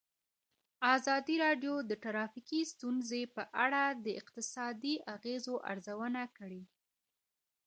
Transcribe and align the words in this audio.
ازادي 0.95 1.35
راډیو 1.45 1.73
د 1.89 1.91
ټرافیکي 2.03 2.59
ستونزې 2.73 3.21
په 3.35 3.43
اړه 3.65 3.83
د 4.05 4.07
اقتصادي 4.21 4.95
اغېزو 5.15 5.55
ارزونه 5.71 6.23
کړې. 6.37 6.63